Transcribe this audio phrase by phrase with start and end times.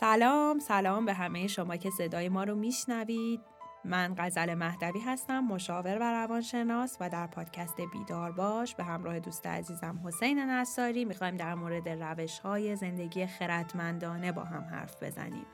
[0.00, 3.40] سلام سلام به همه شما که صدای ما رو میشنوید.
[3.84, 9.46] من غزل مهدوی هستم مشاور و روانشناس و در پادکست بیدار باش به همراه دوست
[9.46, 15.46] عزیزم حسین نصاری می‌خوایم در مورد روش های زندگی خردمندانه با هم حرف بزنیم.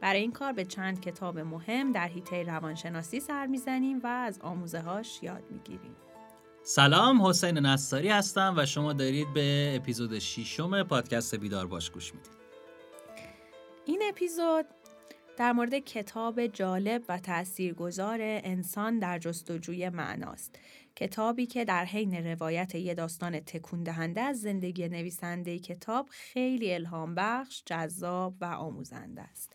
[0.00, 4.80] برای این کار به چند کتاب مهم در حیطه روانشناسی سر می‌زنیم و از آموزه
[4.80, 5.96] هاش یاد می‌گیریم.
[6.62, 12.37] سلام حسین نصاری هستم و شما دارید به اپیزود ششم پادکست بیدار باش گوش می‌دید.
[13.88, 14.66] این اپیزود
[15.36, 20.58] در مورد کتاب جالب و تاثیرگذار انسان در جستجوی معناست
[20.96, 27.14] کتابی که در حین روایت یه داستان تکون دهنده از زندگی نویسنده کتاب خیلی الهام
[27.14, 29.52] بخش، جذاب و آموزنده است.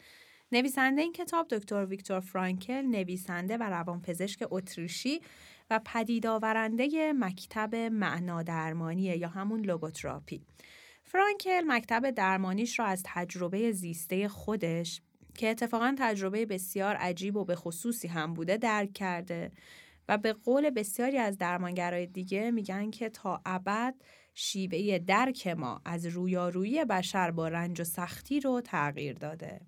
[0.52, 5.22] نویسنده این کتاب دکتر ویکتور فرانکل نویسنده و روانپزشک اتریشی
[5.70, 10.42] و پدید آورنده مکتب معنا درمانی یا همون لوگوتراپی
[11.04, 15.02] فرانکل مکتب درمانیش را از تجربه زیسته خودش
[15.36, 19.52] که اتفاقا تجربه بسیار عجیب و به خصوصی هم بوده درک کرده
[20.10, 23.96] و به قول بسیاری از درمانگرای دیگه میگن که تا ابد
[24.34, 29.62] شیوه درک ما از رویارویی بشر با رنج و سختی رو تغییر داده.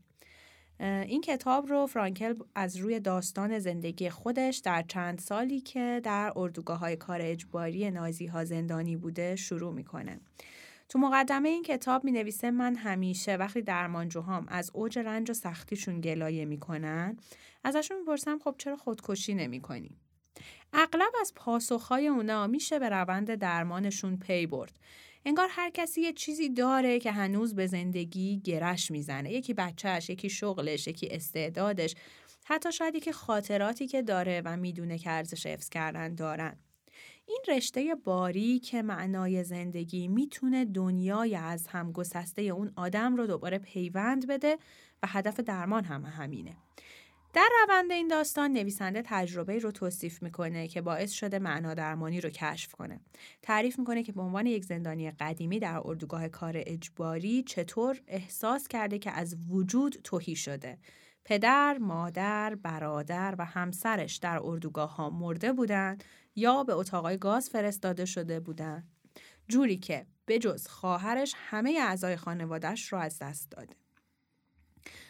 [0.80, 6.80] این کتاب رو فرانکل از روی داستان زندگی خودش در چند سالی که در اردوگاه
[6.80, 10.20] های کار اجباری نازی ها زندانی بوده شروع می‌کنه.
[10.90, 16.02] تو مقدمه این کتاب می نویسه من همیشه وقتی درمانجوهام از اوج رنج و سختیشون
[16.02, 17.18] گلایه می‌کنن
[17.64, 19.98] ازشون می‌پرسم خب چرا خودکشی نمی‌کنی؟
[20.74, 24.80] اغلب از پاسخهای اونا میشه به روند درمانشون پی برد.
[25.26, 29.32] انگار هر کسی یه چیزی داره که هنوز به زندگی گرش می‌زنه.
[29.32, 31.96] یکی بچهش، یکی شغلش، یکی استعدادش،
[32.46, 36.58] حتی شاید که خاطراتی که داره و می‌دونه که ارزش حفظ کردن دارن.
[37.28, 43.58] این رشته باری که معنای زندگی می‌تونه دنیای از هم گسسته اون آدم رو دوباره
[43.58, 44.58] پیوند بده
[45.04, 46.58] و هدف درمان هم همینه.
[47.34, 52.30] در روند این داستان نویسنده تجربه رو توصیف می‌کنه که باعث شده معنا درمانی رو
[52.30, 53.00] کشف کنه.
[53.42, 59.00] تعریف می‌کنه که به عنوان یک زندانی قدیمی در اردوگاه کار اجباری چطور احساس کرده
[59.00, 60.78] که از وجود توهی شده.
[61.26, 66.04] پدر، مادر، برادر و همسرش در اردوگاه ها مرده بودند
[66.36, 68.88] یا به اتاقای گاز فرستاده شده بودن
[69.48, 73.76] جوری که به جز خواهرش همه اعضای خانوادش رو از دست داده.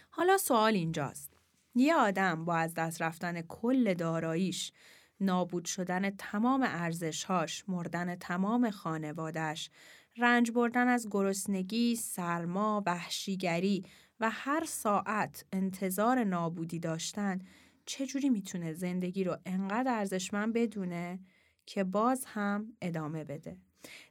[0.09, 1.33] حالا سوال اینجاست.
[1.75, 4.71] یه آدم با از دست رفتن کل داراییش،
[5.19, 9.69] نابود شدن تمام ارزشهاش، مردن تمام خانوادش،
[10.17, 13.85] رنج بردن از گرسنگی، سرما، وحشیگری
[14.19, 17.39] و هر ساعت انتظار نابودی داشتن
[17.85, 21.19] چجوری می‌تونه زندگی رو انقدر ارزشمند بدونه
[21.65, 23.57] که باز هم ادامه بده.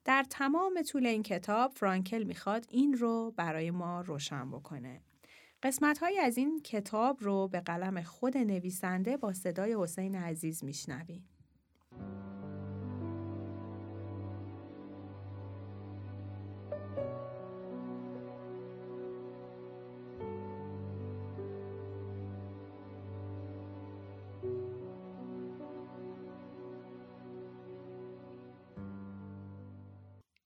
[0.04, 5.00] در تمام طول این کتاب فرانکل می‌خواد این رو برای ما روشن بکنه.
[5.62, 11.28] قسمت های از این کتاب رو به قلم خود نویسنده با صدای حسین عزیز میشنویم.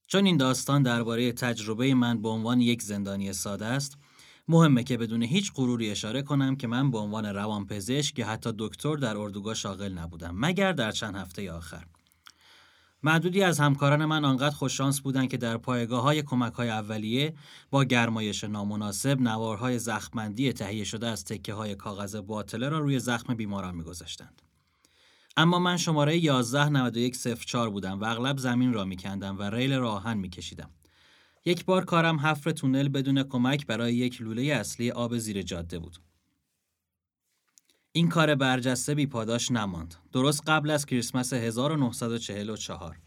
[0.08, 3.98] چون این داستان درباره تجربه من به عنوان یک زندانی ساده است
[4.48, 8.96] مهمه که بدون هیچ غروری اشاره کنم که من به عنوان روانپزشک یا حتی دکتر
[8.96, 11.84] در اردوگاه شاغل نبودم مگر در چند هفته آخر
[13.02, 17.34] معدودی از همکاران من آنقدر خوششانس بودند که در پایگاه های کمک های اولیه
[17.70, 23.34] با گرمایش نامناسب نوارهای زخمندی تهیه شده از تکه های کاغذ باطله را روی زخم
[23.34, 24.47] بیماران میگذاشتند.
[25.40, 30.70] اما من شماره 119104 بودم و اغلب زمین را میکندم و ریل را آهن میکشیدم.
[31.44, 35.96] یک بار کارم حفر تونل بدون کمک برای یک لوله اصلی آب زیر جاده بود.
[37.92, 39.94] این کار برجسته بی پاداش نماند.
[40.12, 42.98] درست قبل از کریسمس 1944.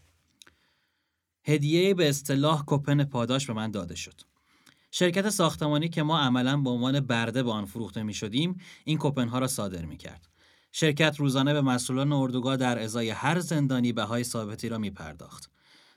[1.44, 4.20] هدیه به اصطلاح کپن پاداش به من داده شد.
[4.90, 9.28] شرکت ساختمانی که ما عملا به عنوان برده به آن فروخته می شدیم این کپن
[9.28, 10.31] ها را صادر می کرد.
[10.72, 15.50] شرکت روزانه به مسئولان اردوگاه در ازای هر زندانی بهای ثابتی را می پرداخت.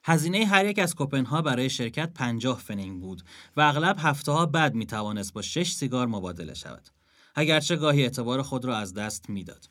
[0.04, 3.22] هزینه هر یک از کوپنها برای شرکت 50 فنینگ بود
[3.57, 6.89] و اغلب هفته ها بعد می توانست با 6 سیگار مبادله شود.
[7.36, 9.69] اگرچه گاهی اعتبار خود را از دست می‌داد.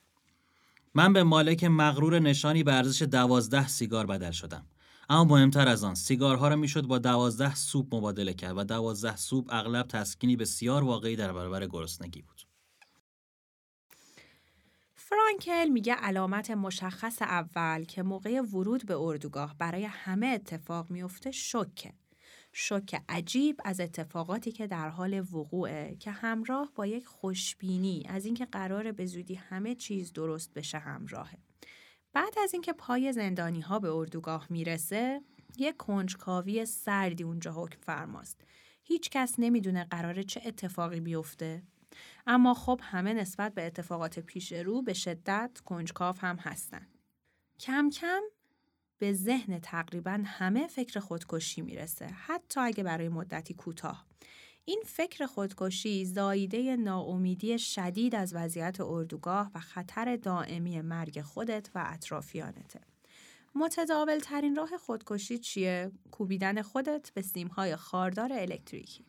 [0.95, 4.67] من به مالک مغرور نشانی به ارزش دوازده سیگار بدل شدم.
[5.09, 9.47] اما مهمتر از آن سیگارها را می‌شد با دوازده سوپ مبادله کرد و دوازده سوپ
[9.51, 12.34] اغلب تسکینی بسیار واقعی در برابر گرسنگی بود.
[15.15, 21.93] فرانکل میگه علامت مشخص اول که موقع ورود به اردوگاه برای همه اتفاق میفته شکه.
[22.53, 28.45] شوک عجیب از اتفاقاتی که در حال وقوعه که همراه با یک خوشبینی از اینکه
[28.45, 31.39] قرار به زودی همه چیز درست بشه همراهه.
[32.13, 35.21] بعد از اینکه پای زندانی ها به اردوگاه می‌رسه،
[35.57, 38.41] یک کنجکاوی سردی اونجا حکم فرماست.
[38.83, 41.63] هیچ کس نمی‌دونه قراره چه اتفاقی بیفته.
[42.27, 46.87] اما خب همه نسبت به اتفاقات پیش رو به شدت کنجکاو هم هستن.
[47.61, 48.23] کم کم
[48.99, 54.07] به ذهن تقریبا همه فکر خودکشی می‌رسه حتی اگه برای مدتی کوتاه
[54.65, 61.85] این فکر خودکشی زاییده ناامیدی شدید از وضعیت اردوگاه و خطر دائمی مرگ خودت و
[61.87, 62.81] اطرافیانته
[63.55, 69.05] متداول ترین راه خودکشی چیه؟ کوبیدن خودت به سیمهای خاردار الکتریکی.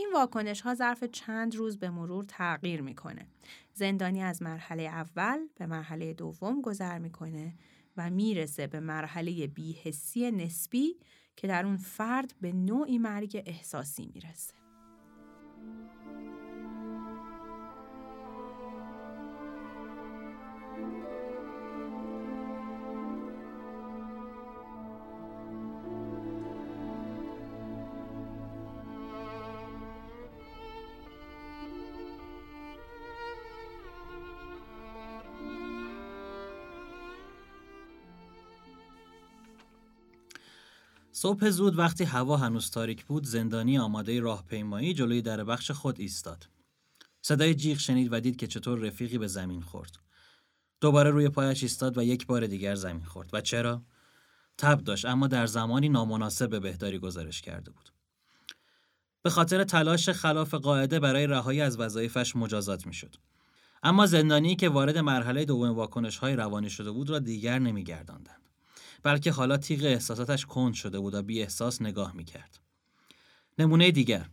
[0.00, 3.26] این واکنش ها ظرف چند روز به مرور تغییر می‌کنه.
[3.74, 7.54] زندانی از مرحله اول به مرحله دوم گذر می‌کنه
[7.96, 10.96] و می‌رسه به مرحله بیهسی نسبی
[11.36, 14.54] که در اون فرد به نوعی مرگ احساسی می‌رسه.
[41.22, 46.48] صبح زود وقتی هوا هنوز تاریک بود زندانی آماده راهپیمایی جلوی در بخش خود ایستاد.
[47.22, 49.98] صدای جیغ شنید و دید که چطور رفیقی به زمین خورد.
[50.80, 53.30] دوباره روی پایش ایستاد و یک بار دیگر زمین خورد.
[53.32, 53.82] و چرا؟
[54.58, 57.88] تب داشت اما در زمانی نامناسب به بهداری گزارش کرده بود.
[59.22, 63.14] به خاطر تلاش خلاف قاعده برای رهایی از وظایفش مجازات می‌شد.
[63.82, 68.49] اما زندانی که وارد مرحله دوم واکنش های روانی شده بود را دیگر نمیگرداندند.
[69.02, 72.60] بلکه حالا تیغ احساساتش کند شده بود و بی احساس نگاه می‌کرد.
[73.58, 74.26] نمونه دیگر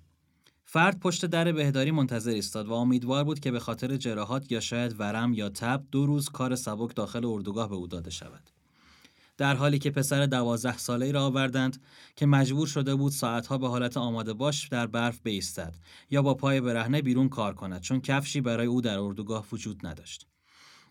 [0.65, 4.99] فرد پشت در بهداری منتظر ایستاد و امیدوار بود که به خاطر جراحات یا شاید
[4.99, 8.49] ورم یا تب دو روز کار سبک داخل اردوگاه به او داده شود.
[9.37, 11.81] در حالی که پسر دوازده ساله ای را آوردند
[12.15, 15.75] که مجبور شده بود ساعتها به حالت آماده باش در برف بیستد
[16.09, 20.27] یا با پای برهنه بیرون کار کند چون کفشی برای او در اردوگاه وجود نداشت.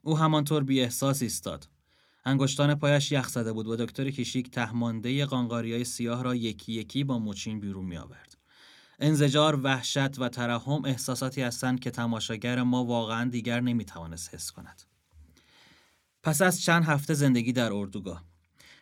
[0.02, 1.69] او همانطور بی احساس ایستاد
[2.26, 7.19] انگشتان پایش یخ زده بود و دکتر کیشیک تهمانده های سیاه را یکی یکی با
[7.19, 8.37] مچین بیرون می آورد.
[8.99, 14.82] انزجار، وحشت و ترحم احساساتی هستند که تماشاگر ما واقعا دیگر نمی توانست حس کند.
[16.23, 18.25] پس از چند هفته زندگی در اردوگاه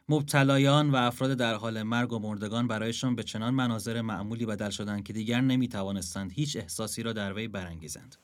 [0.09, 5.05] مبتلایان و افراد در حال مرگ و مردگان برایشان به چنان مناظر معمولی بدل شدند
[5.05, 8.17] که دیگر نمی توانستند هیچ احساسی را در وی برانگیزند.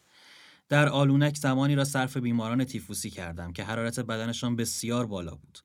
[0.71, 5.59] در آلونک زمانی را صرف بیماران تیفوسی کردم که حرارت بدنشان بسیار بالا بود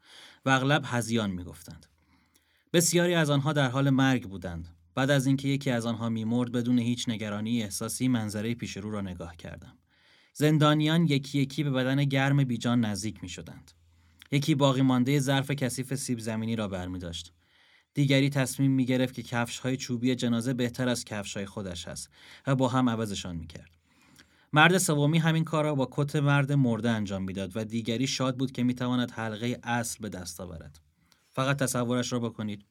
[0.45, 1.85] و اغلب هزیان می‌گفتند.
[2.73, 4.67] بسیاری از آنها در حال مرگ بودند.
[4.95, 9.01] بعد از اینکه یکی از آنها میمرد بدون هیچ نگرانی احساسی منظره پیش رو را
[9.01, 9.77] نگاه کردم.
[10.33, 13.71] زندانیان یکی یکی به بدن گرم بیجان نزدیک می شدند.
[14.31, 17.33] یکی باقی مانده ظرف کثیف سیب زمینی را برمی داشت.
[17.93, 22.09] دیگری تصمیم می گرفت که کفش های چوبی جنازه بهتر از کفش های خودش است
[22.47, 23.74] و با هم عوضشان می کرد.
[24.55, 28.51] مرد سومی همین کار را با کت مرد مرده انجام می‌داد و دیگری شاد بود
[28.51, 30.79] که می‌تواند حلقه اصل به دست آورد.
[31.31, 32.65] فقط تصورش را بکنید.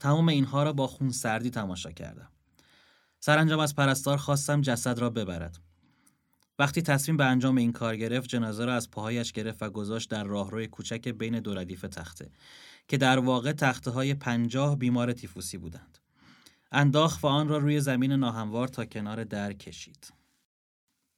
[0.00, 2.28] تمام اینها را با خون سردی تماشا کردم.
[3.20, 5.58] سرانجام از پرستار خواستم جسد را ببرد.
[6.58, 10.24] وقتی تصمیم به انجام این کار گرفت جنازه را از پاهایش گرفت و گذاشت در
[10.24, 12.30] راهروی کوچک بین دو ردیف تخته
[12.88, 15.98] که در واقع تخته های پنجاه بیمار تیفوسی بودند.
[16.72, 20.23] انداخت و آن را روی زمین ناهموار تا کنار در کشید.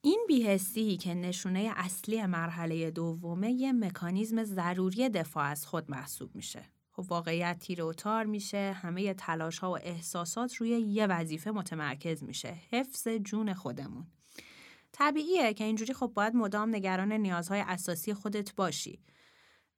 [0.07, 6.63] این بیهستی که نشونه اصلی مرحله دومه یه مکانیزم ضروری دفاع از خود محسوب میشه.
[6.93, 12.25] خب واقعیت تیر و تار میشه همه تلاش ها و احساسات روی یه وظیفه متمرکز
[12.25, 14.07] میشه حفظ جون خودمون.
[14.93, 19.01] طبیعیه که اینجوری خب باید مدام نگران نیازهای اساسی خودت باشی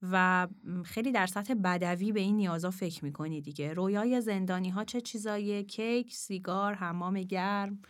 [0.03, 0.49] و
[0.85, 3.73] خیلی در سطح بدوی به این نیازها فکر می‌کنی دیگه.
[3.73, 7.83] رویای زندانی ها چه چیزایی کیک سیگار حمام گرم.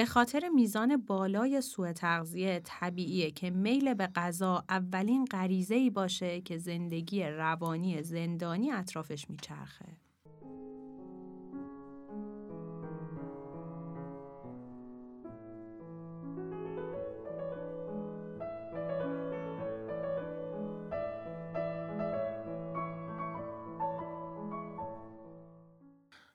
[0.00, 6.40] به خاطر میزان بالای سوء تغذیه طبیعیه که میل به غذا اولین غریزه ای باشه
[6.40, 9.86] که زندگی روانی زندانی اطرافش میچرخه.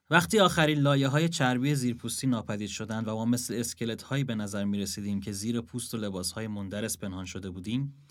[0.10, 4.64] وقتی آخرین لایه های چربی زیرپوستی ناپدید شدند و ما مثل اسکلت هایی به نظر
[4.64, 8.08] می رسیدیم که زیر پوست و لباس های مندرس پنهان شده بودیم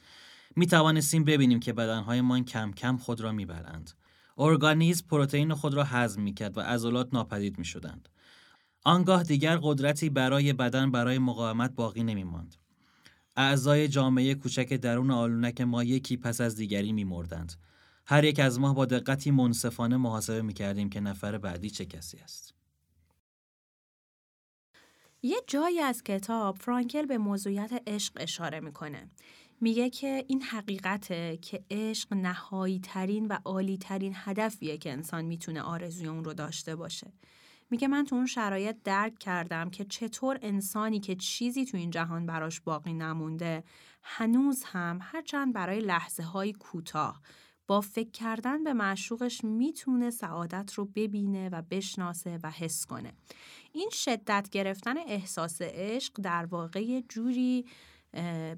[0.57, 3.91] می توانستیم ببینیم که بدنهایمان کم کم خود را می برند.
[4.39, 8.09] ارگانیزم پروتئین خود را هضم می‌کرد و عضلات ناپدید می‌شدند.
[8.85, 12.55] آنگاه دیگر قدرتی برای بدن برای مقاومت باقی نمیماند.
[13.37, 17.53] اعضای جامعه کوچک درون آلونک ما یکی پس از دیگری میمردند.
[18.07, 22.55] هر یک از ما با دقتی منصفانه محاسبه می‌کردیم که نفر بعدی چه کسی است.
[25.23, 29.11] یه جایی از کتاب فرانکل به موضوعیت عشق اشاره می‌کنه.
[29.61, 35.63] میگه که این حقیقته که عشق نهایی ترین و عالی ترین هدفیه که انسان می‌تونه
[35.63, 37.13] آرزوی اون رو داشته باشه.
[37.71, 42.27] میگه من تو اون شرایط درک کردم که چطور انسانی که چیزی تو این جهان
[42.27, 43.65] براش باقی نمونده
[44.03, 47.21] هنوز هم هرچند برای لحظه های کوتاه
[47.67, 53.13] با فکر کردن به معشوقش می‌تونه سعادت رو ببینه و بشناسه و حس کنه.
[53.73, 57.65] این شدت گرفتن احساس عشق در واقع جوری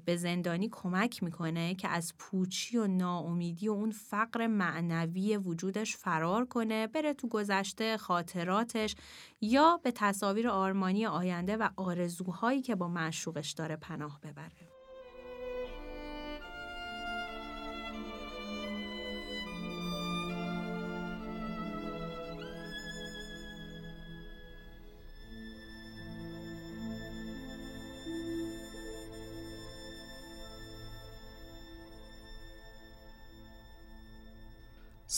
[0.05, 6.45] به زندانی کمک می‌کنه که از پوچی و ناامیدی و اون فقر معنوی وجودش فرار
[6.45, 8.95] کنه بره تو گذشته خاطراتش
[9.41, 14.66] یا به تصاویر آرمانی آینده و آرزوهایی که با معشوقش داره پناه ببره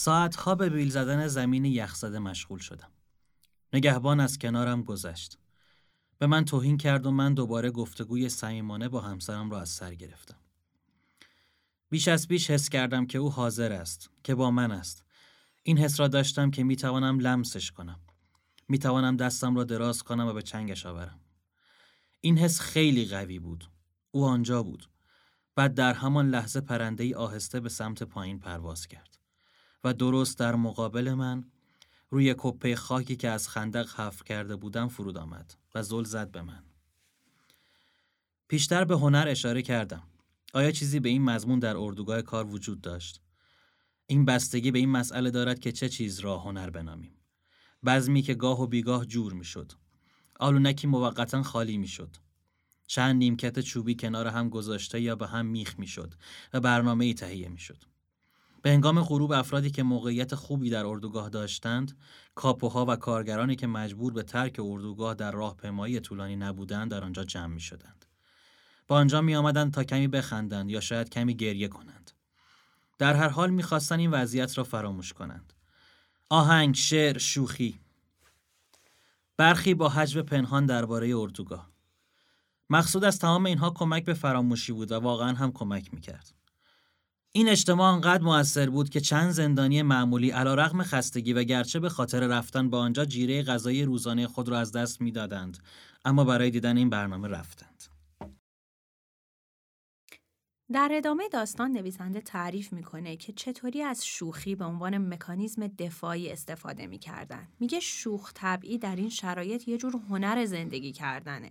[0.00, 2.90] ساعتها به بیل زدن زمین یخزده مشغول شدم.
[3.72, 5.38] نگهبان از کنارم گذشت.
[6.18, 10.36] به من توهین کرد و من دوباره گفتگوی صمیمانه با همسرم را از سر گرفتم.
[11.90, 15.04] بیش از بیش حس کردم که او حاضر است، که با من است.
[15.62, 18.00] این حس را داشتم که می توانم لمسش کنم.
[18.68, 21.20] می توانم دستم را دراز کنم و به چنگش آورم.
[22.20, 23.70] این حس خیلی قوی بود.
[24.10, 24.90] او آنجا بود.
[25.54, 29.19] بعد در همان لحظه پرنده ای آهسته به سمت پایین پرواز کرد.
[29.84, 31.44] و درست در مقابل من
[32.10, 36.42] روی کپه خاکی که از خندق حفر کرده بودم فرود آمد و زل زد به
[36.42, 36.62] من.
[38.48, 40.02] پیشتر به هنر اشاره کردم.
[40.54, 43.20] آیا چیزی به این مضمون در اردوگاه کار وجود داشت؟
[44.06, 47.12] این بستگی به این مسئله دارد که چه چیز را هنر بنامیم.
[47.84, 49.72] بزمی که گاه و بیگاه جور می‌شد.
[50.40, 52.16] آلونکی موقتا خالی می‌شد.
[52.86, 56.14] چند نیمکت چوبی کنار هم گذاشته یا به هم میخ می‌شد
[56.52, 57.84] و برنامه ای تهیه می‌شد.
[58.62, 61.98] به هنگام غروب افرادی که موقعیت خوبی در اردوگاه داشتند،
[62.34, 67.54] کاپوها و کارگرانی که مجبور به ترک اردوگاه در راهپیمایی طولانی نبودند در آنجا جمع
[67.54, 68.04] می شدند.
[68.88, 72.10] با آنجا می آمدند تا کمی بخندند یا شاید کمی گریه کنند.
[72.98, 75.52] در هر حال می‌خواستند این وضعیت را فراموش کنند.
[76.28, 77.80] آهنگ، شعر، شوخی.
[79.36, 81.70] برخی با حجب پنهان درباره اردوگاه.
[82.70, 86.39] مقصود از تمام اینها کمک به فراموشی بود و واقعا هم کمک می‌کرد.
[87.32, 91.88] این اجتماع انقدر موثر بود که چند زندانی معمولی علا رغم خستگی و گرچه به
[91.88, 95.58] خاطر رفتن به آنجا جیره غذای روزانه خود را از دست می‌دادند
[96.04, 97.84] اما برای دیدن این برنامه رفتند.
[100.72, 106.86] در ادامه داستان نویسنده تعریف می‌کنه که چطوری از شوخی به عنوان مکانیزم دفاعی استفاده
[106.86, 107.48] می‌کردن.
[107.60, 111.50] میگه شوخ طبعی در این شرایط یه جور هنر زندگی کردنه.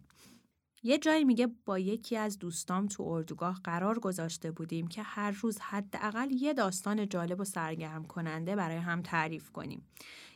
[0.84, 5.60] یه جایی میگه با یکی از دوستام تو اردوگاه قرار گذاشته بودیم که هر روز
[5.60, 9.88] حداقل یه داستان جالب و سرگرم کننده برای هم تعریف کنیم.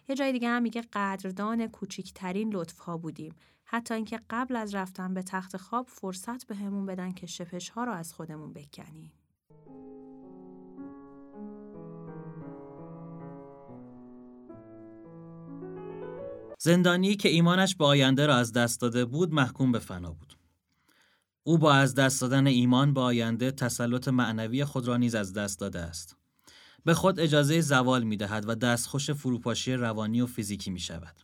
[0.07, 3.35] یه جای دیگه هم میگه قدردان کوچیکترین لطف ها بودیم.
[3.65, 7.83] حتی اینکه قبل از رفتن به تخت خواب فرصت به همون بدن که شپش ها
[7.83, 9.11] رو از خودمون بکنیم.
[16.59, 20.32] زندانی که ایمانش به آینده را از دست داده بود محکوم به فنا بود.
[21.43, 25.59] او با از دست دادن ایمان به آینده تسلط معنوی خود را نیز از دست
[25.59, 26.15] داده است.
[26.85, 31.15] به خود اجازه زوال می دهد و دستخوش فروپاشی روانی و فیزیکی می شود.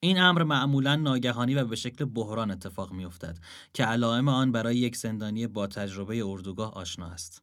[0.00, 3.38] این امر معمولا ناگهانی و به شکل بحران اتفاق می افتد
[3.74, 7.42] که علائم آن برای یک زندانی با تجربه اردوگاه آشنا است.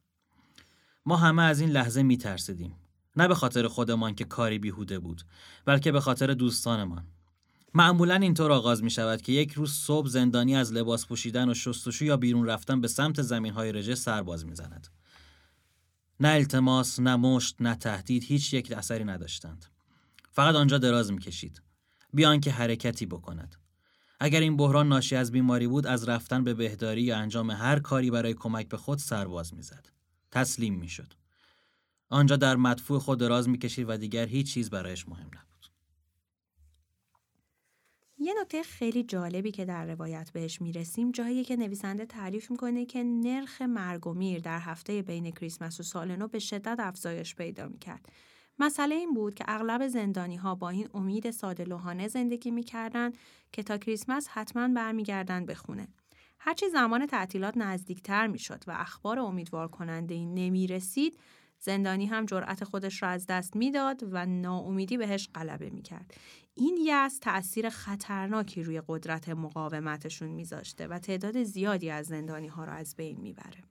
[1.06, 2.76] ما همه از این لحظه می ترسیدیم.
[3.16, 5.22] نه به خاطر خودمان که کاری بیهوده بود
[5.64, 7.06] بلکه به خاطر دوستانمان
[7.74, 12.04] معمولا اینطور آغاز می شود که یک روز صبح زندانی از لباس پوشیدن و شستشو
[12.04, 14.88] یا بیرون رفتن به سمت زمین های رژه سرباز می زند.
[16.20, 19.66] نه التماس، نه مشت، نه تهدید هیچ یک اثری نداشتند.
[20.32, 21.62] فقط آنجا دراز می کشید.
[22.14, 23.56] بیان که حرکتی بکند.
[24.20, 28.10] اگر این بحران ناشی از بیماری بود از رفتن به بهداری یا انجام هر کاری
[28.10, 29.86] برای کمک به خود سرباز می‌زد.
[30.30, 31.12] تسلیم می‌شد.
[32.08, 35.49] آنجا در مدفوع خود دراز می‌کشید و دیگر هیچ چیز برایش مهم نبود.
[38.22, 43.04] یه نکته خیلی جالبی که در روایت بهش می‌رسیم جایی که نویسنده تعریف می‌کنه که
[43.04, 47.68] نرخ مرگ و میر در هفته بین کریسمس و سال نو به شدت افزایش پیدا
[47.68, 48.12] می‌کرد
[48.58, 53.18] مسئله این بود که اغلب زندانی ها با این امید ساده لوحانه زندگی می‌کردند
[53.52, 55.88] که تا کریسمس حتما برمیگردن به خونه.
[56.38, 61.18] هرچی زمان تعطیلات نزدیکتر می‌شد و اخبار امیدوار کننده این نمی رسید،
[61.60, 66.14] زندانی هم جرأت خودش را از دست می‌داد و ناامیدی بهش غلبه می‌کرد.
[66.54, 72.72] این یأس تأثیر خطرناکی روی قدرت مقاومتشون میذاشته و تعداد زیادی از زندانی ها را
[72.72, 73.64] از بین می‌بره.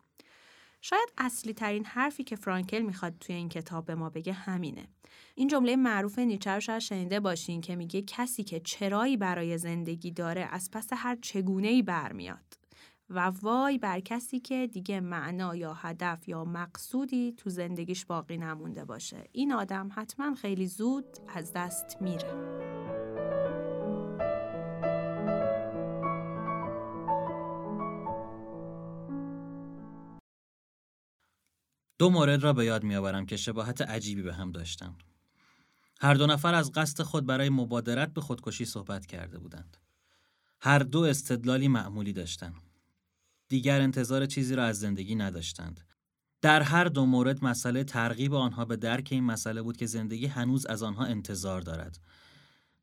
[0.82, 4.88] شاید اصلی ترین حرفی که فرانکل می‌خواد توی این کتاب به ما بگه همینه.
[5.36, 10.12] این جمله معروف نیچه رو شاید شنیده باشین که میگه کسی که چرایی برای زندگی
[10.12, 12.59] داره از پس هر چگونه ای برمیاد.
[13.10, 18.86] و وای بر کسی که دیگه معنا یا هدف یا مقصودی تو زندگیش باقی نمونده
[18.86, 19.24] باشه.
[19.32, 22.60] این آدم حتما خیلی زود از دست میره.
[31.98, 35.04] دو مورد را به یاد میآورم که شباهت عجیبی به هم داشتند.
[36.02, 39.78] هر دو نفر از قصد خود برای مبادرت به خودکشی صحبت کرده بودند.
[40.62, 42.69] هر دو استدلالی معمولی داشتند.
[43.50, 45.80] دیگر انتظار چیزی را از زندگی نداشتند.
[46.42, 50.66] در هر دو مورد مسئله ترغیب آنها به درک این مسئله بود که زندگی هنوز
[50.66, 52.00] از آنها انتظار دارد.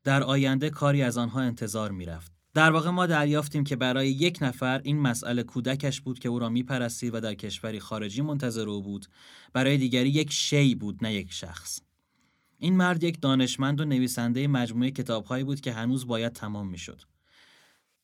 [0.03, 2.31] در آینده کاری از آنها انتظار می رفت.
[2.53, 6.49] در واقع ما دریافتیم که برای یک نفر این مسئله کودکش بود که او را
[6.49, 9.05] میپرستید و در کشوری خارجی منتظر او بود
[9.53, 11.79] برای دیگری یک شی بود نه یک شخص
[12.57, 17.01] این مرد یک دانشمند و نویسنده مجموعه کتابهایی بود که هنوز باید تمام می‌شد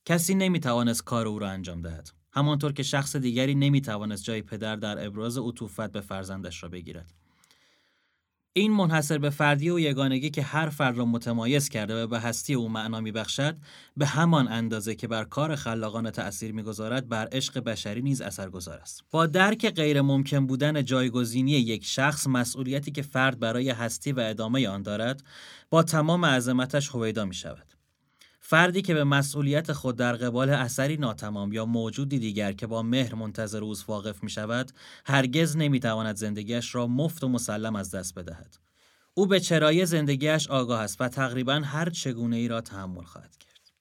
[0.06, 5.06] کسی نمی‌توانست کار او را انجام دهد همانطور که شخص دیگری نمی‌توانست جای پدر در
[5.06, 7.14] ابراز عطوفت به فرزندش را بگیرد.
[8.56, 12.54] این منحصر به فردی و یگانگی که هر فرد را متمایز کرده و به هستی
[12.54, 13.58] او معنا میبخشد
[13.98, 19.04] به همان اندازه که بر کار خلاقانه تأثیر می‌گذارد بر عشق بشری نیز اثرگذار است.
[19.12, 24.68] با درک غیر ممکن بودن جایگزینی یک شخص مسئولیتی که فرد برای هستی و ادامه
[24.68, 25.24] آن دارد
[25.70, 27.73] با تمام عظمتش هویدا می شود
[28.46, 33.16] فردی که به مسئولیت خود در قبال اثری ناتمام یا موجودی دیگر که با مهر
[33.16, 34.72] منتظر اوز واقف می شود
[35.06, 38.58] هرگز نمی تواند زندگیش را مفت و مسلم از دست بدهد.
[39.14, 43.72] او به چرای زندگیش آگاه است و تقریبا هر چگونه ای را تحمل خواهد کرد.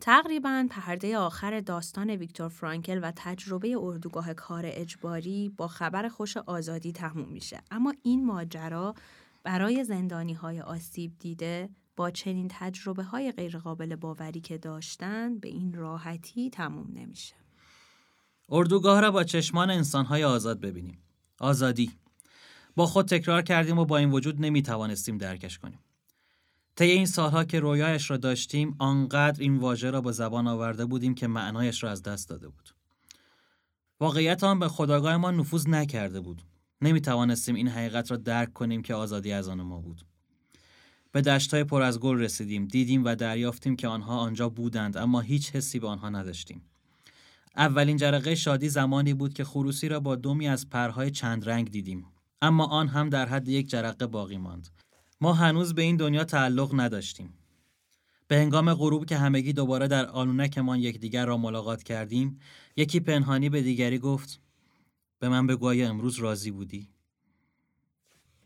[0.00, 6.92] تقریبا پرده آخر داستان ویکتور فرانکل و تجربه اردوگاه کار اجباری با خبر خوش آزادی
[6.92, 7.60] تموم میشه.
[7.70, 8.94] اما این ماجرا
[9.44, 11.68] برای زندانی های آسیب دیده
[12.08, 17.34] چنین تجربه های غیرقابل باوری که داشتن به این راحتی تموم نمیشه.
[18.48, 20.98] اردوگاه را با چشمان انسانهای آزاد ببینیم.
[21.40, 21.92] آزادی.
[22.76, 25.78] با خود تکرار کردیم و با این وجود نمی توانستیم درکش کنیم.
[26.76, 31.14] طی این سالها که رویایش را داشتیم آنقدر این واژه را به زبان آورده بودیم
[31.14, 32.70] که معنایش را از دست داده بود.
[34.00, 36.42] واقعیت آن به خداگاه ما نفوذ نکرده بود.
[36.80, 40.04] نمی توانستیم این حقیقت را درک کنیم که آزادی از آن ما بود.
[41.12, 45.50] به دشتای پر از گل رسیدیم دیدیم و دریافتیم که آنها آنجا بودند اما هیچ
[45.50, 46.62] حسی به آنها نداشتیم.
[47.56, 52.06] اولین جرقه شادی زمانی بود که خروسی را با دومی از پرهای چند رنگ دیدیم
[52.42, 54.68] اما آن هم در حد یک جرقه باقی ماند.
[55.20, 57.34] ما هنوز به این دنیا تعلق نداشتیم.
[58.28, 62.38] به هنگام غروب که همگی دوباره در آلونکمان یکدیگر را ملاقات کردیم
[62.76, 64.40] یکی پنهانی به دیگری گفت
[65.18, 66.88] به من بگو امروز راضی بودی؟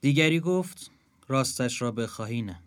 [0.00, 0.90] دیگری گفت
[1.28, 2.60] راستش را بخواهی نه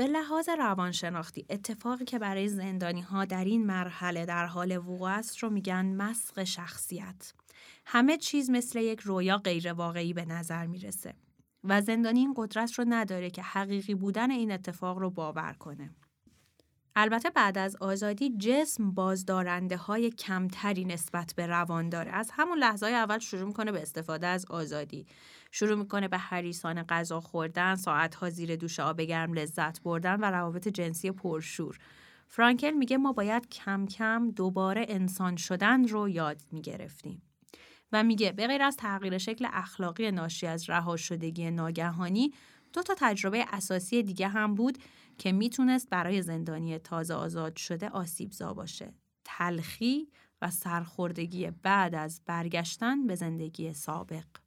[0.00, 5.38] به لحاظ روانشناختی اتفاقی که برای زندانی ها در این مرحله در حال وقوع است
[5.38, 7.32] رو میگن مسخ شخصیت.
[7.84, 11.14] همه چیز مثل یک رویا غیر واقعی به نظر می‌رسه
[11.64, 15.90] و زندانی این قدرت رو نداره که حقیقی بودن این اتفاق رو باور کنه.
[16.96, 22.10] البته بعد از آزادی جسم بازدارنده های کمتری نسبت به روان داره.
[22.10, 25.06] از همون لحظه های اول شروع می‌کنه به استفاده از آزادی.
[25.50, 30.68] شروع می‌کنه به حریسان غذا خوردن، ساعتها زیر دوش آب گرم لذت بردن و روابط
[30.68, 31.78] جنسی پرشور.
[32.28, 37.22] فرانکل میگه ما باید کم کم دوباره انسان شدن رو یاد می‌گرفتیم.
[37.92, 42.32] و میگه به غیر از تغییر شکل اخلاقی ناشی از رها شدگی ناگهانی
[42.72, 44.78] دو تا تجربه اساسی دیگه هم بود
[45.18, 48.94] که می‌تونست برای زندانی تازه آزاد شده آسیبزا باشه.
[49.24, 50.08] تلخی
[50.42, 54.39] و سرخوردگی بعد از برگشتن به زندگی سابق.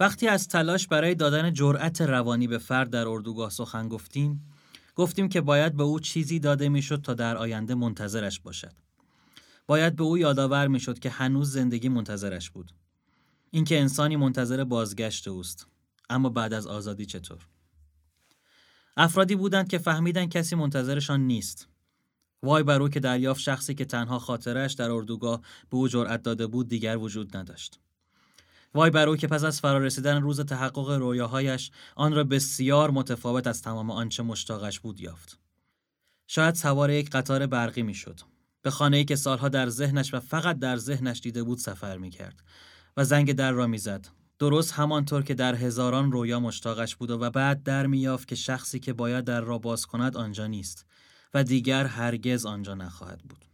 [0.00, 4.52] وقتی از تلاش برای دادن جرأت روانی به فرد در اردوگاه سخن گفتیم
[4.94, 8.72] گفتیم که باید به او چیزی داده می‌شد تا در آینده منتظرش باشد.
[9.66, 12.72] باید به او یادآور می‌شد که هنوز زندگی منتظرش بود.
[13.50, 15.66] اینکه انسانی منتظر بازگشت اوست.
[16.10, 17.46] اما بعد از آزادی چطور؟
[18.96, 21.68] افرادی بودند که فهمیدن کسی منتظرشان نیست.
[22.42, 26.46] وای بر او که دریافت شخصی که تنها خاطرش در اردوگاه به او جرأت داده
[26.46, 27.80] بود دیگر وجود نداشت.
[28.74, 33.62] وای بر او که پس از فرارسیدن روز تحقق رویاهایش آن را بسیار متفاوت از
[33.62, 35.38] تمام آنچه مشتاقش بود یافت
[36.26, 38.20] شاید سوار یک قطار برقی می‌شد
[38.62, 42.10] به خانه ای که سالها در ذهنش و فقط در ذهنش دیده بود سفر می
[42.10, 42.42] کرد
[42.96, 44.08] و زنگ در را می‌زد.
[44.38, 48.92] درست همانطور که در هزاران رویا مشتاقش بود و بعد در میافت که شخصی که
[48.92, 50.86] باید در را باز کند آنجا نیست
[51.34, 53.49] و دیگر هرگز آنجا نخواهد بود.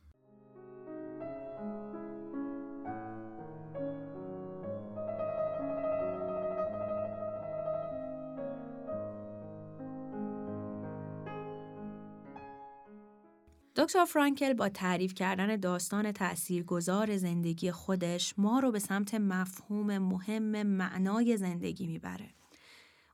[13.77, 20.63] دکتر فرانکل با تعریف کردن داستان تاثیرگذار زندگی خودش ما رو به سمت مفهوم مهم
[20.63, 22.35] معنای زندگی می‌بره.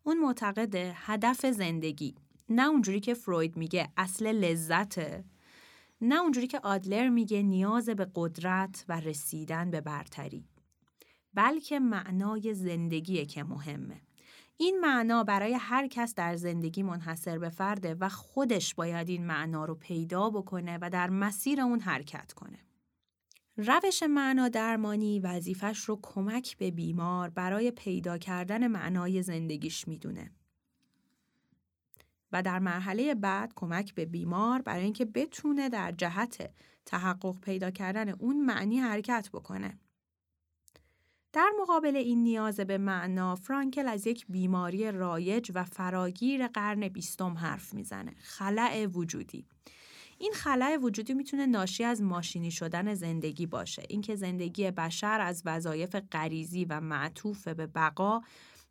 [0.02, 2.14] اون معتقد هدف زندگی
[2.48, 5.24] نه اونجوری که فروید میگه اصل لذته
[6.00, 10.48] نه اونجوری که آدلر میگه نیاز به قدرت و رسیدن به برتری
[11.34, 14.00] بلکه معنای زندگیه که مهمه
[14.62, 19.64] این معنا برای هر کس در زندگی منحصر به فرده و خودش باید این معنا
[19.64, 22.58] رو پیدا بکنه و در مسیر اون حرکت کنه.
[23.56, 30.30] روش معنا درمانی وظیفش رو کمک به بیمار برای پیدا کردن معنای زندگیش می‌دونه.
[32.32, 36.50] و در مرحله بعد کمک به بیمار برای اینکه بتونه در جهت
[36.86, 39.78] تحقق پیدا کردن اون معنی حرکت بکنه.
[41.32, 47.38] در مقابل این نیاز به معنا فرانکل از یک بیماری رایج و فراگیر قرن بیستم
[47.38, 49.46] حرف می‌زنه خلع وجودی.
[50.18, 53.82] این خلع وجودی می‌تونه ناشی از ماشینی شدن زندگی باشه.
[53.88, 58.20] اینکه زندگی بشر از وظایف غریزی و معطوف به بقا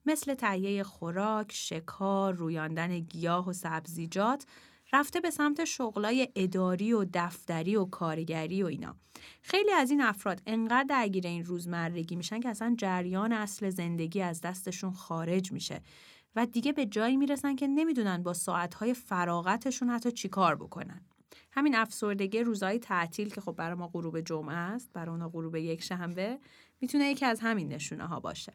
[0.05, 4.45] مثل تهیه خوراک، شکار، رویاندن گیاه و سبزیجات
[4.93, 8.95] رفته به سمت شغلای اداری و دفتری و کارگری و اینا.
[9.41, 14.41] خیلی از این افراد انقدر درگیر این روزمرگی میشن که اصلا جریان اصل زندگی از
[14.41, 15.81] دستشون خارج میشه
[16.35, 21.01] و دیگه به جایی می‌رسن که نمی‌دونن با ساعتهای فراغتشون حتی چیکار بکنن.
[21.51, 25.83] همین افسردگی روزهای تعطیل که خب برای ما غروب جمعه است برای اونا غروب یک
[25.83, 26.39] شنبه
[26.81, 28.53] می‌تونه یکی از همین نشونه ها باشه.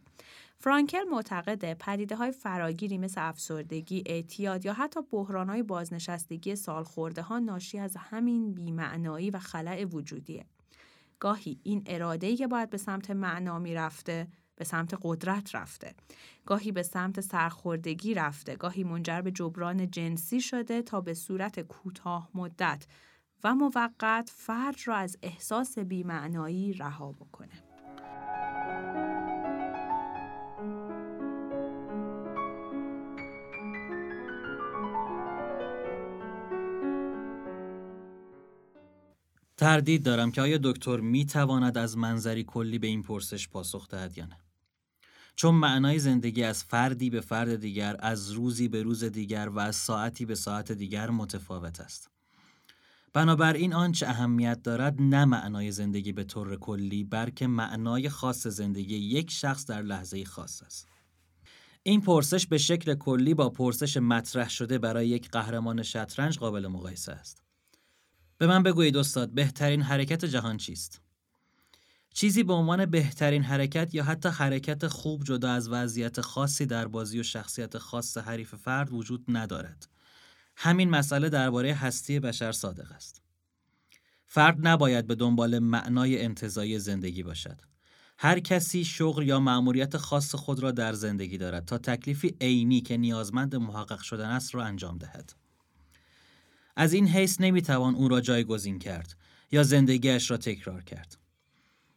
[0.58, 7.38] فرانکل معتقده پدیده های فراگیری مثل افسردگی، اعتیاد یا حتی بحران های بازنشستگی سالخورده ها
[7.38, 10.46] ناشی از همین بیمعنایی و خلع وجودیه.
[11.20, 15.94] گاهی این اراده‌ای که باید به سمت معنا رفته به سمت قدرت رفته.
[16.46, 18.56] گاهی به سمت سرخوردگی رفته.
[18.56, 22.86] گاهی منجر به جبران جنسی شده تا به صورت کوتاه مدت
[23.44, 27.65] و موقت فرد را از احساس بیمعنایی رها بکنه.
[39.56, 44.18] تردید دارم که آیا دکتر می تواند از منظری کلی به این پرسش پاسخ دهد
[44.18, 44.38] یا نه؟
[45.36, 49.76] چون معنای زندگی از فردی به فرد دیگر از روزی به روز دیگر و از
[49.76, 52.10] ساعتی به ساعت دیگر متفاوت است.
[53.12, 59.30] بنابراین آنچه اهمیت دارد نه معنای زندگی به طور کلی بلکه معنای خاص زندگی یک
[59.30, 60.88] شخص در لحظه خاص است.
[61.82, 67.12] این پرسش به شکل کلی با پرسش مطرح شده برای یک قهرمان شطرنج قابل مقایسه
[67.12, 67.45] است.
[68.38, 71.00] به من بگویید استاد بهترین حرکت جهان چیست؟
[72.14, 77.20] چیزی به عنوان بهترین حرکت یا حتی حرکت خوب جدا از وضعیت خاصی در بازی
[77.20, 79.88] و شخصیت خاص حریف فرد وجود ندارد.
[80.56, 83.22] همین مسئله درباره هستی بشر صادق است.
[84.26, 87.60] فرد نباید به دنبال معنای انتظایی زندگی باشد.
[88.18, 92.96] هر کسی شغل یا مأموریت خاص خود را در زندگی دارد تا تکلیفی عینی که
[92.96, 95.32] نیازمند محقق شدن است را انجام دهد.
[96.76, 99.16] از این حیث نمی‌توان او را جایگزین کرد
[99.52, 101.18] یا زندگیش را تکرار کرد.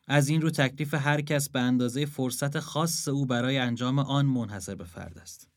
[0.08, 4.76] از این رو تکلیف هر کس به اندازه فرصت خاص او برای انجام آن منحصر
[4.76, 5.48] به فرد است.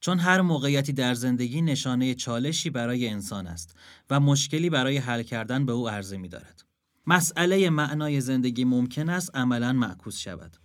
[0.00, 3.76] چون هر موقعیتی در زندگی نشانه چالشی برای انسان است
[4.10, 6.64] و مشکلی برای حل کردن به او عرضه می دارد.
[7.06, 10.56] مسئله معنای زندگی ممکن است عملا معکوس شود.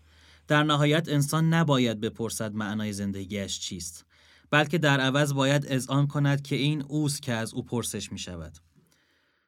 [0.48, 4.06] در نهایت انسان نباید بپرسد معنای زندگیش چیست
[4.50, 8.58] بلکه در عوض باید اذعان کند که این اوست که از او پرسش می شود.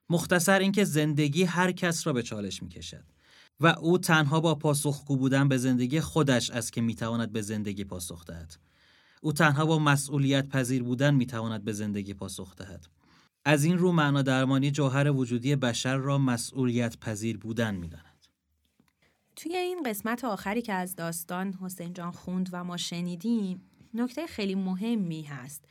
[0.09, 3.03] مختصر اینکه زندگی هر کس را به چالش می کشد.
[3.59, 8.25] و او تنها با پاسخگو بودن به زندگی خودش است که می‌تواند به زندگی پاسخ
[8.25, 8.57] دهد.
[9.21, 12.87] او تنها با مسئولیت پذیر بودن می‌تواند به زندگی پاسخ دهد.
[13.45, 18.27] از این رو معنا درمانی جوهر وجودی بشر را مسئولیت پذیر بودن می‌داند.
[19.35, 23.61] توی این قسمت آخری که از داستان حسین جان خوند و ما شنیدیم
[23.93, 25.65] نکته خیلی مهمی هست.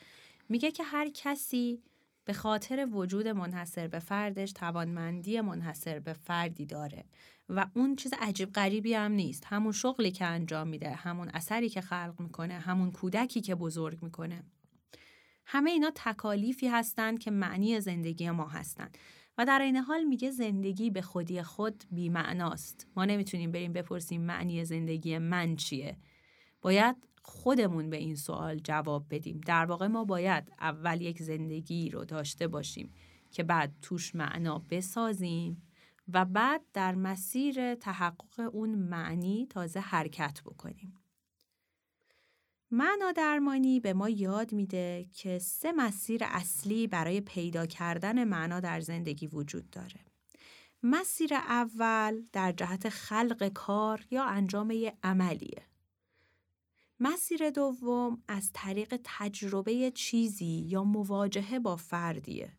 [0.49, 1.83] میگه که هر کسی
[2.25, 7.05] به خاطر وجود منحصر به فردش توانمندی منحصر به فردی داره
[7.49, 9.45] و اون چیز عجیب غریبی هم نیست.
[9.47, 14.43] همون شغلی که انجام میده همون اثری که خلق می‌کنه همون کودکی که بزرگ می‌کنه.
[15.47, 18.99] همه اینا تکالیفی هستند که معنی زندگی ما هستند.
[19.39, 22.87] و در این حال میگه زندگی به خودی خود بیمعناست.
[22.97, 25.97] ما نمی‌تونیم بریم بپرسیم معنی زندگی من چیه.
[26.63, 26.97] باید
[27.29, 32.49] خودمون به این سوال جواب بدیم در واقع ما باید اول یک زندگی رو داشته
[32.49, 32.93] باشیم
[33.31, 35.63] که بعد توش معنا بسازیم
[36.13, 40.95] و بعد در مسیر تحقق اون معنی تازه حرکت بکنیم.
[42.71, 48.81] معنا درمانی به ما یاد میده که سه مسیر اصلی برای پیدا کردن معنا در
[48.81, 50.01] زندگی وجود داره.
[50.83, 55.63] مسیر اول در جهت خلق کار یا انجام عملیه.
[57.01, 62.53] مسیر دوم از طریق تجربه چیزی یا مواجهه با فردیه.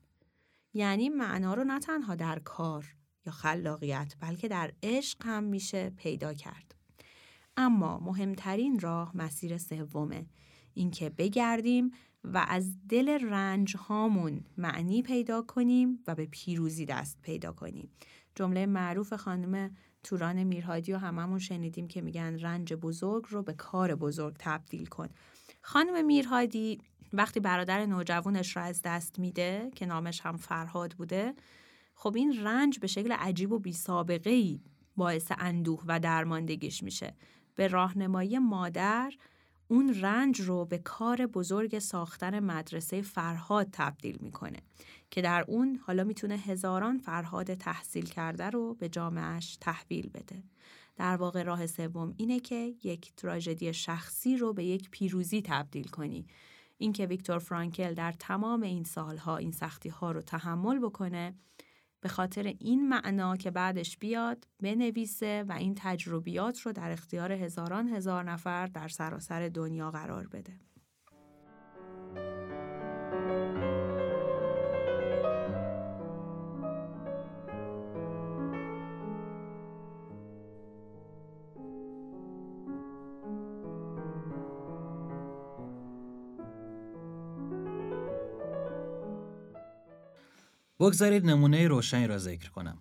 [0.74, 2.96] یعنی معنا رو نه تنها در کار
[3.26, 6.76] یا خلاقیت بلکه در عشق هم میشه پیدا کرد.
[7.58, 10.26] اما مهمترین راه مسیر سومه
[10.74, 11.92] اینکه بگردیم
[12.24, 17.92] و از دل رنج هامون معنی پیدا کنیم و به پیروزی دست پیدا کنیم.
[18.36, 23.96] جمله معروف خانم توران میرهادی و هممون شنیدیم که میگن رنج بزرگ رو به کار
[23.96, 25.10] بزرگ تبدیل کن.
[25.62, 26.82] خانم میرهادی
[27.14, 31.34] وقتی برادر نوجوانش را از دست میده که نامش هم فرهاد بوده
[31.96, 34.62] خب این رنج به شکل عجیب و بی سابقه ای
[34.96, 37.14] باعث اندوه و درماندگیش میشه
[37.56, 39.14] به راهنمایی مادر
[39.68, 44.60] اون رنج رو به کار بزرگ ساختن مدرسه فرهاد تبدیل می‌کنه
[45.12, 50.44] که در اون حالا می‌تونه هزاران فرهاد تحصیل کرده رو به جامعهش تحویل بده.
[50.96, 56.26] در واقع راه سوم اینه که یک تراژدی شخصی رو به یک پیروزی تبدیل کنی.
[56.78, 61.36] اینکه ویکتور فرانکل در تمام این سالها این سختی ها رو تحمل بکنه
[62.02, 67.88] به خاطر این معنا که بعدش بیاد بنویسه و این تجربیات رو در اختیار هزاران
[67.88, 70.54] هزار نفر در سراسر دنیا قرار بده.
[90.80, 92.78] بگذارید نمونه روشنی را ذکر کنم.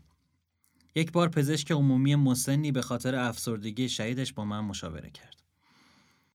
[0.94, 5.42] یک بار پزشک عمومی مسنی به خاطر افسردگی شهیدش با من مشاوره کرد.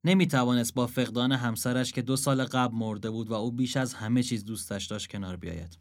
[0.04, 3.94] نمی توانست با فقدان همسرش که دو سال قبل مرده بود و او بیش از
[3.94, 5.80] همه چیز دوستش داشت کنار بیاید.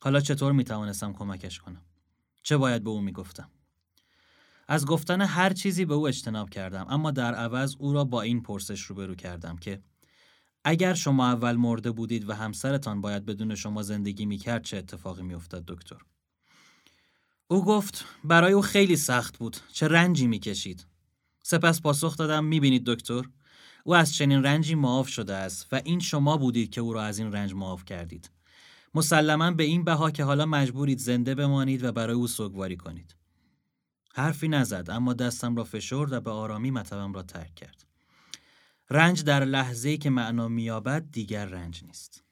[0.00, 1.82] حالا چطور می توانستم کمکش کنم؟
[2.42, 3.50] چه باید به او می گفتم؟
[4.68, 8.42] از گفتن هر چیزی به او اجتناب کردم اما در عوض او را با این
[8.42, 9.82] پرسش روبرو کردم که
[10.64, 15.64] اگر شما اول مرده بودید و همسرتان باید بدون شما زندگی می‌کرد چه اتفاقی میافتاد
[15.66, 15.96] دکتر؟
[17.48, 19.56] او گفت برای او خیلی سخت بود.
[19.72, 20.86] چه رنجی می‌کشید.
[21.42, 23.22] سپس پاسخ دادم می‌بینید دکتر
[23.84, 27.18] او از چنین رنجی معاف شده است و این شما بودید که او را از
[27.18, 28.30] این رنج معاف کردید.
[28.94, 33.16] مسلما به این بها که حالا مجبورید زنده بمانید و برای او سوگواری کنید.
[34.14, 37.84] حرفی نزد اما دستم را فشرد و به آرامی مطبم را ترک کرد.
[38.90, 42.24] رنج در لحظه که معنا میابد دیگر رنج نیست.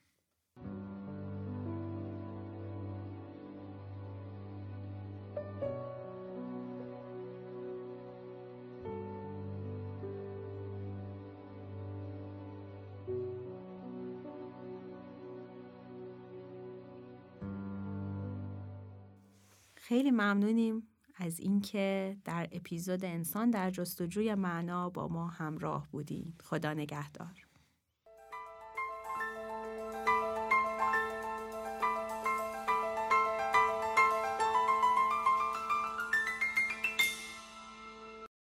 [19.75, 26.33] خیلی ممنونیم از اینکه در اپیزود انسان در جستجوی معنا با ما همراه بودین.
[26.43, 27.52] خدا نگهدار.